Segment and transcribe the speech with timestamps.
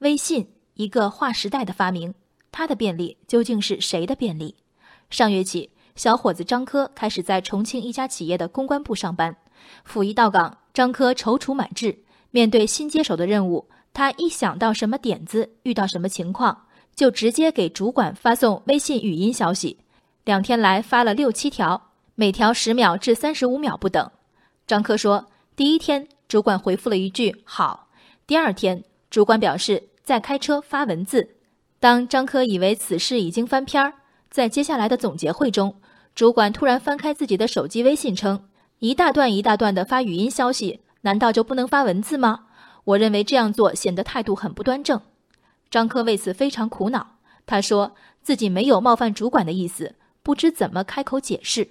[0.00, 2.14] 微信，一个划时代的发明，
[2.52, 4.54] 它的便利究竟是谁的便利？
[5.10, 9.36] 上月起，小伙子张科开始在重庆一家企业的公关部上班。
[9.82, 12.04] 甫一到岗，张科踌躇满志。
[12.30, 19.78] 面对新接手的任务，他一想到什么点子，遇到什么情况，就直接给主管发送微信语音消息。
[20.24, 24.08] 两天来发了六七条，每条十秒至三十五秒不等。
[24.64, 25.26] 张科说，
[25.56, 27.88] 第一天主管回复了一句“好”，
[28.28, 31.34] 第二天主管表示在开车发文字。
[31.78, 33.92] 当张科以为此事已经翻篇儿，
[34.30, 35.78] 在接下来的总结会中，
[36.14, 38.48] 主管突然翻开自己的手机微信，称
[38.78, 40.80] 一大段一大段的发语音消息。
[41.02, 42.46] 难道就不能发文字吗？
[42.84, 44.98] 我认为这样做显得态度很不端正。
[45.70, 51.68] 张科为此非常苦恼，他说自己没有冒犯主管的意思，不知怎么开口解释。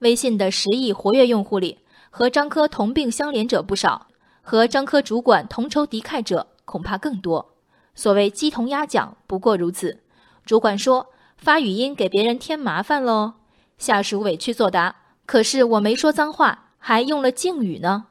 [0.00, 1.78] 微信的十亿活跃用户里，
[2.10, 4.08] 和张科同病相怜者不少，
[4.42, 7.54] 和张科主管同仇敌忾者恐怕更多。
[7.98, 10.04] 所谓鸡同鸭讲，不过如此。
[10.46, 13.32] 主管说发语音给别人添麻烦喽，
[13.76, 14.94] 下属委屈作答：
[15.26, 18.06] 可是我没说脏话，还用了敬语呢。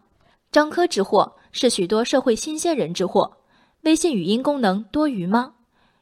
[0.52, 3.38] 张科之祸是许多社会新鲜人之祸。
[3.83, 5.53] 微信语音功能多余吗？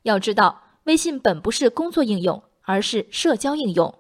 [0.02, 3.94] 要知道，微信本不是工作应用，而是社交应用。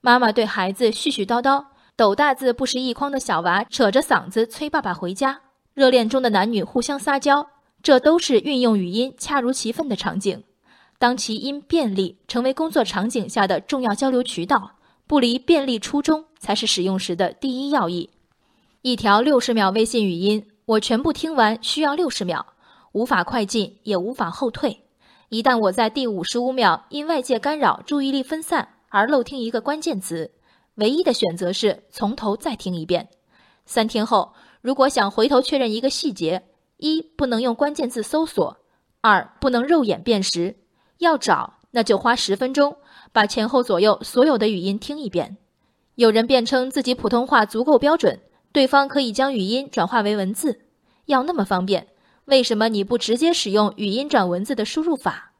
[0.00, 5.40] 妈妈对孩子絮絮叨叨，斗大字不识一筐的小娃扯着嗓子催爸爸回家，
[5.72, 7.46] 热恋中的男女互相撒娇，
[7.82, 10.42] 这都是运用语音恰如其分的场景。
[10.98, 14.72] 当其因便利成为工作场景下的重要交流渠道，
[15.06, 18.10] 不离便利初衷才是使用时的第一要义。
[18.82, 22.44] 一条六十秒微信语音，我全部听完需要六十秒，
[22.92, 24.82] 无法快进也无法后退。
[25.30, 30.30] 一旦我在第五十五秒因外界干扰注意力分散而漏听一个关键词，
[30.74, 33.08] 唯一的选择是从头再听一遍。
[33.64, 36.42] 三天后，如果想回头确认一个细节，
[36.80, 38.58] 一不能用关键字搜索，
[39.00, 40.56] 二不能肉眼辨识，
[40.98, 42.76] 要找那就花十分钟
[43.12, 45.36] 把前后左右所有的语音听一遍。
[45.94, 48.20] 有人辩称自己普通话足够标准。
[48.52, 50.62] 对方可以将语音转化为文字，
[51.06, 51.86] 要那么方便，
[52.24, 55.34] 为什么你不直接使用语音转文字的输入法？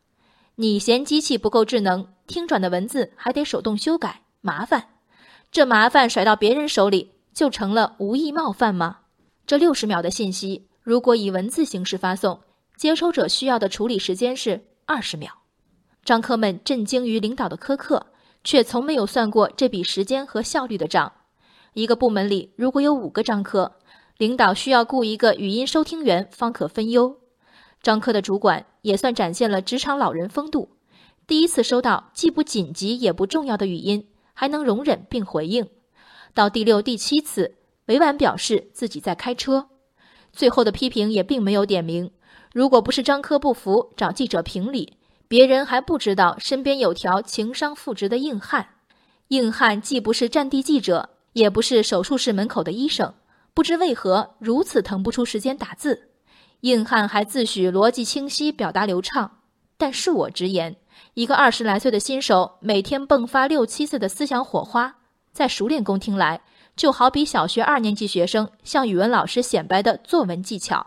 [0.54, 4.90] 你嫌机器不够智能，听转的文字还得手动修改，麻烦。
[5.50, 8.98] 这麻烦甩到别人手里，就成了无意冒犯吗？
[9.44, 12.40] 这六十秒的信息，如果以文字形式发送，
[12.76, 15.30] 接收者需要的处理时间是二十秒。
[16.04, 18.08] 张科们震惊于领导的苛刻，
[18.42, 21.12] 却从没有算过这笔时间和效率的账。
[21.74, 23.76] 一个部门里如果有五个张科，
[24.18, 27.20] 领导需要雇一个语音收听员方可分忧。
[27.80, 30.70] 张科的主管也算展现了职场老人风度，
[31.28, 35.68] 第一次收到既不紧急也不重要的语音，还能容忍并回应。
[36.34, 39.68] 到第六、第七次，委婉表示自己在开车。
[40.32, 42.10] 最后的批评也并没有点名。
[42.52, 44.94] 如果不是张科不服找记者评理，
[45.28, 48.66] 别人还不知道身边有条情商负值的硬汉。
[49.28, 51.10] 硬汉既不是战地记者。
[51.32, 53.14] 也不是手术室门口的医生，
[53.54, 56.08] 不知为何如此腾不出时间打字。
[56.62, 59.38] 硬汉还自诩逻辑清晰，表达流畅。
[59.76, 60.74] 但恕我直言，
[61.14, 64.96] 一个二十来岁的新手每天迸发六七次的思想火花，
[65.32, 66.40] 在熟练工听来，
[66.80, 70.86] 就好比小学二年级学生向语文老师显摆的作文技巧。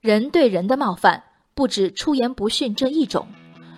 [0.00, 1.22] 人对人的冒犯，
[1.54, 3.24] 不止出言不逊这一种，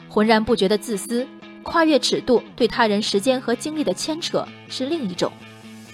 [0.09, 1.29] 浑然不觉的自私，
[1.63, 5.31] 跨越尺度对他人时间和精力的牵扯是另一种。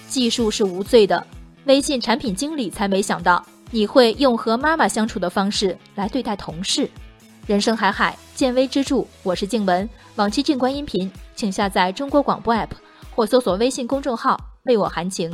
[0.07, 1.27] 技术是无罪的，
[1.65, 6.89] 微信产品经理才没想到你会用和妈妈相处的方式来对待同事。
[7.45, 9.05] 人生海海，见微知著。
[9.23, 12.69] 我是静文，往期静观音频，请下载中国广播 app
[13.13, 15.29] 或搜索微信公众号为我含情。